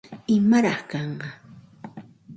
[0.35, 1.29] ¿Imaraq kanqa?